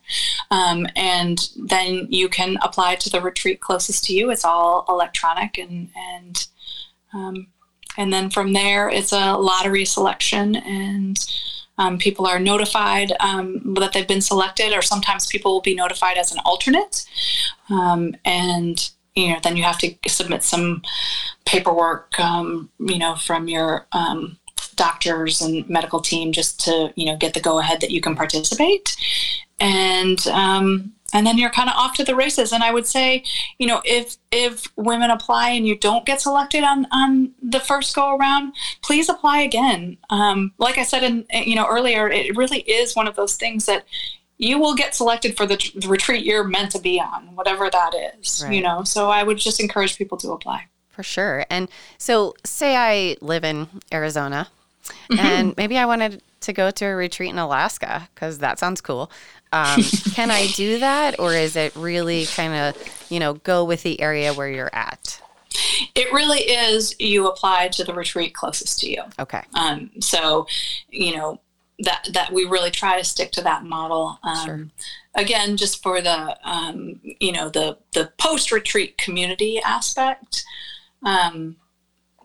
[0.51, 4.31] um, and then you can apply to the retreat closest to you.
[4.31, 6.47] It's all electronic, and and
[7.13, 7.47] um,
[7.97, 11.17] and then from there, it's a lottery selection, and
[11.77, 16.17] um, people are notified um, that they've been selected, or sometimes people will be notified
[16.17, 17.05] as an alternate,
[17.69, 20.81] um, and you know then you have to submit some
[21.45, 24.37] paperwork, um, you know, from your um,
[24.75, 28.15] doctors and medical team just to you know get the go ahead that you can
[28.15, 28.95] participate,
[29.59, 32.51] and um, and then you're kind of off to the races.
[32.51, 33.23] And I would say,
[33.57, 37.95] you know, if if women apply and you don't get selected on on the first
[37.95, 39.97] go around, please apply again.
[40.09, 43.65] Um, like I said, in you know earlier, it really is one of those things
[43.65, 43.85] that
[44.39, 47.93] you will get selected for the, the retreat you're meant to be on, whatever that
[48.19, 48.45] is.
[48.49, 50.67] You know, so I would just encourage people to apply.
[50.89, 51.45] For sure.
[51.49, 54.49] And so, say I live in Arizona
[55.17, 59.11] and maybe I wanted to go to a retreat in Alaska because that sounds cool.
[59.51, 59.81] Um,
[60.13, 61.19] can I do that?
[61.19, 65.21] Or is it really kind of, you know, go with the area where you're at?
[65.95, 66.95] It really is.
[66.99, 69.03] You apply to the retreat closest to you.
[69.19, 69.43] Okay.
[69.53, 70.45] Um, so,
[70.89, 71.39] you know,
[71.79, 74.19] that that we really try to stick to that model.
[74.23, 74.67] Um, Sure.
[75.15, 80.43] Again, just for the um, you know the the post retreat community aspect.
[81.03, 81.57] Um,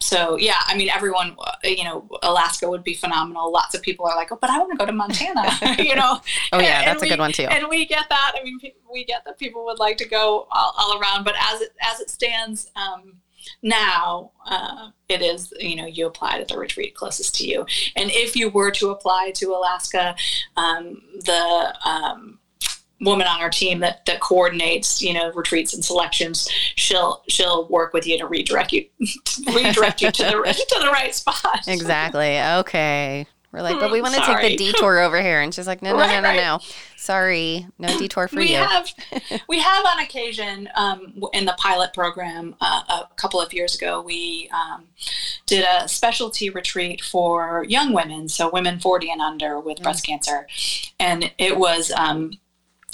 [0.03, 3.53] so yeah, I mean, everyone, uh, you know, Alaska would be phenomenal.
[3.53, 6.21] Lots of people are like, oh, but I want to go to Montana, you know.
[6.53, 7.45] oh yeah, and, that's and a we, good one too.
[7.45, 8.33] And we get that.
[8.39, 8.59] I mean,
[8.93, 12.01] we get that people would like to go all, all around, but as it as
[12.01, 12.71] it stands.
[12.77, 13.19] Um,
[13.63, 18.09] now uh, it is you know you apply to the retreat closest to you and
[18.13, 20.15] if you were to apply to alaska
[20.57, 22.39] um, the um,
[23.03, 27.93] woman on our team that that coordinates you know retreats and selections she'll she'll work
[27.93, 28.85] with you to redirect you
[29.55, 30.31] redirect you to the
[30.69, 34.99] to the right spot exactly okay we're like, but we want to take the detour
[35.03, 36.37] over here, and she's like, no, no, right, no, no, right.
[36.37, 36.59] no.
[36.97, 38.57] Sorry, no detour for we you.
[38.57, 38.89] Have,
[39.47, 44.01] we have on occasion um, in the pilot program uh, a couple of years ago,
[44.01, 44.85] we um,
[45.45, 49.83] did a specialty retreat for young women, so women 40 and under with mm.
[49.83, 50.47] breast cancer,
[50.99, 51.93] and it was.
[51.93, 52.39] Um,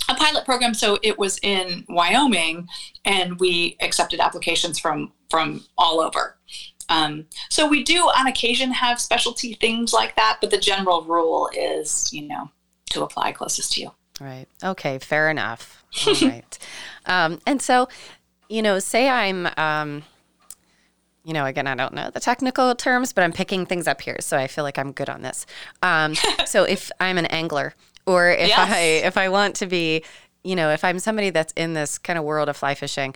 [0.08, 0.74] a pilot program.
[0.74, 2.68] So it was in Wyoming,
[3.04, 6.36] and we accepted applications from from all over.
[6.88, 11.50] Um, so we do on occasion have specialty things like that, but the general rule
[11.54, 12.50] is, you know,
[12.90, 13.90] to apply closest to you.
[14.20, 14.46] Right.
[14.64, 14.98] Okay.
[14.98, 15.84] Fair enough.
[16.06, 16.58] All right.
[17.06, 17.88] Um, and so,
[18.48, 19.48] you know, say I'm.
[19.56, 20.02] Um,
[21.24, 24.16] you know, again, I don't know the technical terms, but I'm picking things up here,
[24.20, 25.44] so I feel like I'm good on this.
[25.82, 26.14] Um,
[26.46, 27.74] so if I'm an angler
[28.08, 28.70] or if yes.
[28.72, 30.02] I if I want to be,
[30.42, 33.14] you know, if I'm somebody that's in this kind of world of fly fishing,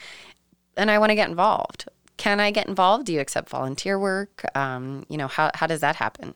[0.77, 3.07] and I want to get involved, can I get involved?
[3.07, 4.45] Do you accept volunteer work?
[4.55, 6.35] Um, you know, how how does that happen?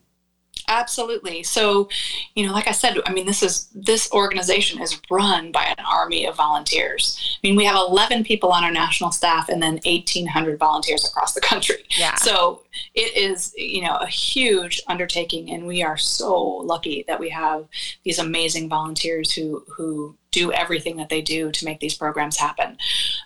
[0.69, 1.43] Absolutely.
[1.43, 1.87] So,
[2.35, 5.83] you know, like I said, I mean, this is this organization is run by an
[5.85, 7.37] army of volunteers.
[7.41, 11.33] I mean, we have 11 people on our national staff and then 1,800 volunteers across
[11.33, 11.85] the country.
[11.97, 12.15] Yeah.
[12.15, 12.63] So
[12.95, 17.65] it is, you know, a huge undertaking, and we are so lucky that we have
[18.03, 22.77] these amazing volunteers who who do everything that they do to make these programs happen.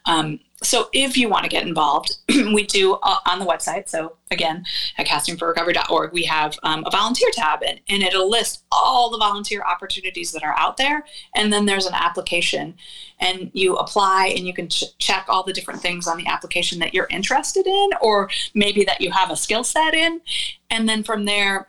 [0.06, 3.90] Um, so if you want to get involved, we do uh, on the website.
[3.90, 4.64] So again,
[4.98, 9.64] at castingforrecovery.org, we have um, a volunteer tab and, and it'll list all the volunteer
[9.64, 11.04] opportunities that are out there.
[11.36, 12.76] And then there's an application
[13.20, 16.78] and you apply and you can ch- check all the different things on the application
[16.80, 20.22] that you're interested in, or maybe that you have a skill set in.
[20.70, 21.66] And then from there,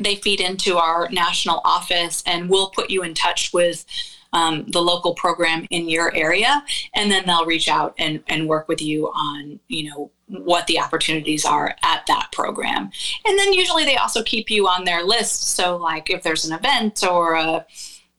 [0.00, 3.84] they feed into our national office and we'll put you in touch with
[4.32, 6.62] um, the local program in your area,
[6.94, 10.78] and then they'll reach out and, and work with you on, you know, what the
[10.78, 12.90] opportunities are at that program.
[13.26, 15.54] And then usually they also keep you on their list.
[15.54, 17.66] So, like if there's an event or a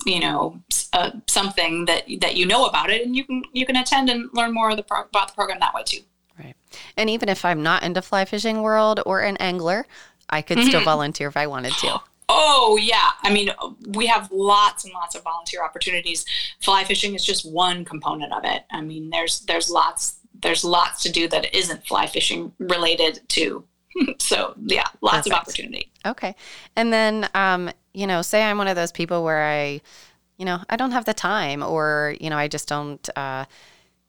[0.06, 0.62] you know
[0.94, 4.30] uh, something that that you know about it and you can you can attend and
[4.34, 6.00] learn more the pro- about the program that way too
[6.40, 6.56] right
[6.96, 9.86] and even if i'm not into fly fishing world or an angler
[10.30, 10.70] i could mm-hmm.
[10.70, 12.00] still volunteer if i wanted to
[12.32, 13.10] Oh, yeah.
[13.24, 13.52] I mean,
[13.96, 16.26] we have lots and lots of volunteer opportunities.
[16.62, 18.66] Fly fishing is just one component of it.
[18.72, 23.66] I mean, there's there's lots there's lots to do that isn't fly fishing related to.
[24.20, 25.34] so, yeah, lots Perfect.
[25.34, 25.92] of opportunity.
[26.06, 26.36] Okay.
[26.76, 29.82] And then um, you know, say I'm one of those people where I
[30.38, 33.46] you know, I don't have the time or, you know, I just don't uh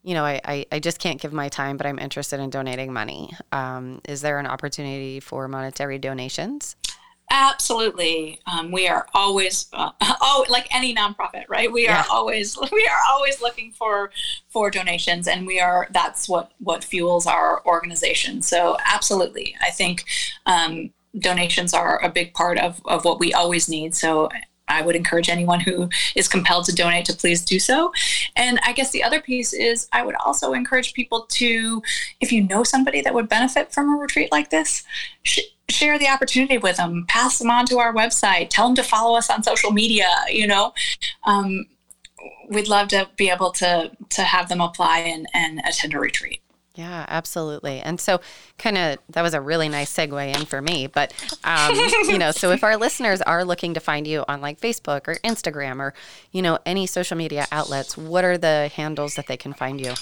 [0.02, 2.90] you know, I, I, I, just can't give my time, but I'm interested in donating
[2.90, 3.34] money.
[3.52, 6.74] Um, is there an opportunity for monetary donations?
[7.30, 8.40] Absolutely.
[8.52, 11.70] Um, we are always, uh, oh, like any nonprofit, right?
[11.70, 12.00] We yeah.
[12.00, 14.10] are always, we are always looking for,
[14.48, 18.42] for donations and we are, that's what, what fuels our organization.
[18.42, 19.54] So absolutely.
[19.62, 20.04] I think,
[20.46, 23.94] um, donations are a big part of, of what we always need.
[23.94, 24.28] So
[24.70, 27.92] I would encourage anyone who is compelled to donate to please do so.
[28.36, 31.82] And I guess the other piece is I would also encourage people to,
[32.20, 34.84] if you know somebody that would benefit from a retreat like this,
[35.70, 39.16] share the opportunity with them, pass them on to our website, tell them to follow
[39.16, 40.08] us on social media.
[40.28, 40.72] You know,
[41.24, 41.66] um,
[42.48, 46.40] we'd love to be able to to have them apply and, and attend a retreat.
[46.76, 47.80] Yeah, absolutely.
[47.80, 48.20] And so,
[48.56, 50.86] kind of, that was a really nice segue in for me.
[50.86, 51.12] But,
[51.44, 55.08] um, you know, so if our listeners are looking to find you on like Facebook
[55.08, 55.92] or Instagram or,
[56.30, 59.92] you know, any social media outlets, what are the handles that they can find you?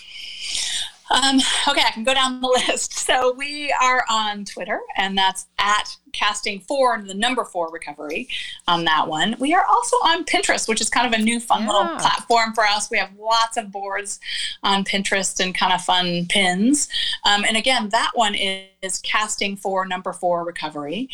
[1.10, 2.92] Um, okay, I can go down the list.
[2.92, 8.28] So we are on Twitter, and that's at casting for the number four recovery
[8.66, 9.36] on that one.
[9.38, 11.68] We are also on Pinterest, which is kind of a new fun yeah.
[11.68, 12.90] little platform for us.
[12.90, 14.20] We have lots of boards
[14.62, 16.88] on Pinterest and kind of fun pins.
[17.24, 21.08] Um, and again, that one is casting for number four recovery.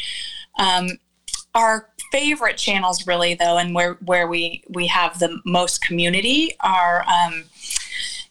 [0.58, 0.90] Um,
[1.54, 7.04] our favorite channels really though and where where we we have the most community are
[7.08, 7.44] um,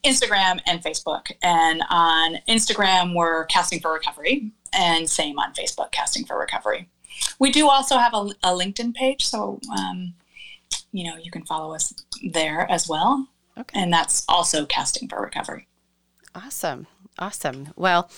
[0.03, 1.31] Instagram and Facebook.
[1.41, 6.89] And on Instagram, we're Casting for Recovery, and same on Facebook, Casting for Recovery.
[7.39, 10.13] We do also have a, a LinkedIn page, so um,
[10.91, 11.93] you know you can follow us
[12.23, 13.27] there as well.
[13.57, 13.79] Okay.
[13.79, 15.67] And that's also Casting for Recovery.
[16.35, 16.87] Awesome,
[17.19, 17.69] awesome.
[17.75, 18.09] Well,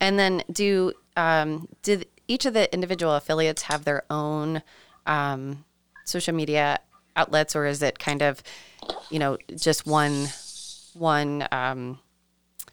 [0.00, 4.62] and then do um, did each of the individual affiliates have their own
[5.06, 5.64] um,
[6.04, 6.80] social media
[7.16, 8.42] outlets, or is it kind of,
[9.10, 10.28] you know, just one
[10.94, 11.98] one um,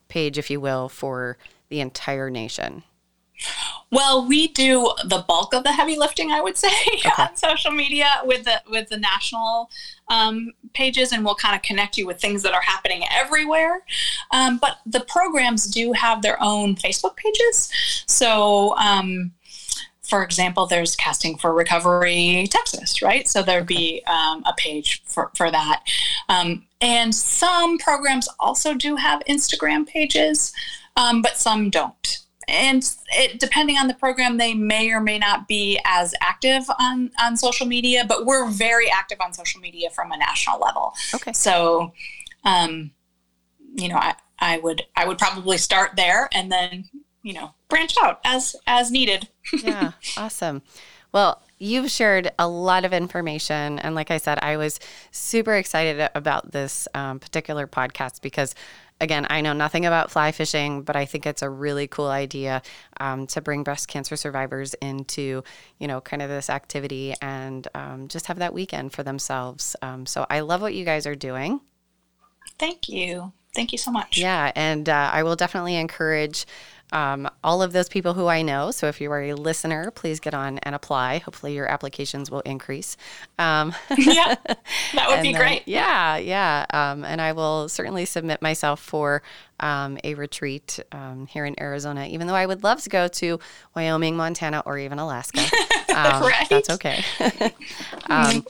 [0.07, 1.37] page, if you will, for
[1.69, 2.83] the entire nation?
[3.91, 7.09] Well, we do the bulk of the heavy lifting, I would say, okay.
[7.17, 9.69] on social media with the with the national
[10.07, 13.83] um, pages, and we'll kind of connect you with things that are happening everywhere.
[14.31, 17.71] Um, but the programs do have their own Facebook pages,
[18.07, 18.75] so.
[18.77, 19.33] Um,
[20.11, 23.29] for example, there's Casting for Recovery Texas, right?
[23.29, 25.83] So there'd be um, a page for, for that.
[26.27, 30.51] Um, and some programs also do have Instagram pages,
[30.97, 35.47] um, but some don't and it, depending on the program, they may or may not
[35.47, 38.03] be as active on on social media.
[38.05, 40.93] But we're very active on social media from a national level.
[41.13, 41.31] Okay.
[41.31, 41.93] So,
[42.43, 42.91] um,
[43.75, 46.89] you know, I I would I would probably start there and then
[47.23, 49.27] you know branch out as as needed.
[49.63, 49.91] yeah.
[50.17, 50.61] Awesome.
[51.11, 53.79] Well, you've shared a lot of information.
[53.79, 54.79] And like I said, I was
[55.11, 58.55] super excited about this um, particular podcast because
[59.01, 62.61] again, I know nothing about fly fishing, but I think it's a really cool idea
[62.99, 65.43] um, to bring breast cancer survivors into,
[65.79, 69.75] you know, kind of this activity and um, just have that weekend for themselves.
[69.81, 71.61] Um, so I love what you guys are doing.
[72.59, 73.33] Thank you.
[73.53, 74.17] Thank you so much.
[74.17, 76.45] Yeah, and uh, I will definitely encourage
[76.91, 78.71] um, all of those people who I know.
[78.71, 81.19] So if you are a listener, please get on and apply.
[81.19, 82.97] Hopefully, your applications will increase.
[83.39, 84.35] Um, yeah,
[84.93, 85.63] that would be great.
[85.65, 86.65] yeah, yeah.
[86.71, 89.21] Um, and I will certainly submit myself for
[89.59, 93.39] um, a retreat um, here in Arizona, even though I would love to go to
[93.75, 95.41] Wyoming, Montana, or even Alaska.
[95.91, 96.47] Um, right.
[96.49, 97.03] That's okay.
[98.09, 98.45] um,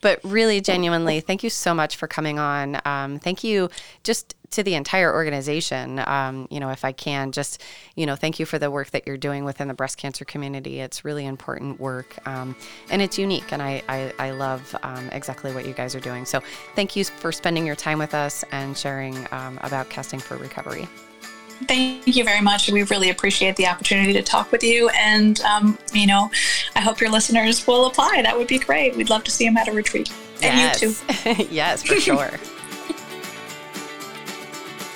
[0.00, 2.80] but really, genuinely, thank you so much for coming on.
[2.84, 3.70] Um, thank you
[4.02, 6.00] just to the entire organization.
[6.06, 7.60] Um, you know, if I can, just,
[7.96, 10.80] you know, thank you for the work that you're doing within the breast cancer community.
[10.80, 12.54] It's really important work um,
[12.88, 13.52] and it's unique.
[13.52, 16.24] And I, I, I love um, exactly what you guys are doing.
[16.24, 16.40] So
[16.76, 20.88] thank you for spending your time with us and sharing about casting for recovery.
[21.66, 22.70] Thank you very much.
[22.70, 24.88] We really appreciate the opportunity to talk with you.
[24.90, 26.30] And, um, you know,
[26.76, 28.22] I hope your listeners will apply.
[28.22, 28.96] That would be great.
[28.96, 30.12] We'd love to see them at a retreat.
[30.42, 30.82] And yes.
[30.82, 30.92] you
[31.34, 31.46] too.
[31.50, 32.28] yes, for sure.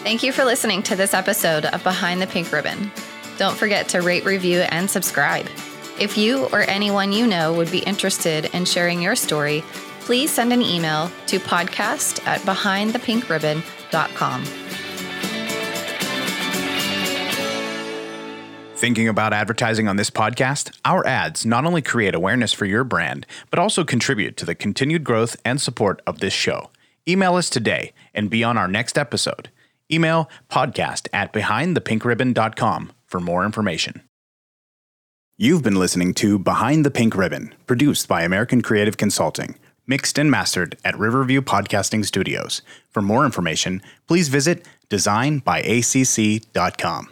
[0.02, 2.90] Thank you for listening to this episode of Behind the Pink Ribbon.
[3.36, 5.46] Don't forget to rate, review, and subscribe.
[5.98, 9.62] If you or anyone you know would be interested in sharing your story,
[10.00, 14.67] please send an email to podcast at behindthepinkribbon.com.
[18.78, 20.72] Thinking about advertising on this podcast?
[20.84, 25.02] Our ads not only create awareness for your brand, but also contribute to the continued
[25.02, 26.70] growth and support of this show.
[27.08, 29.50] Email us today and be on our next episode.
[29.90, 34.02] Email podcast at behindthepinkribbon.com for more information.
[35.36, 39.58] You've been listening to Behind the Pink Ribbon, produced by American Creative Consulting,
[39.88, 42.62] mixed and mastered at Riverview Podcasting Studios.
[42.92, 47.08] For more information, please visit designbyacc.com.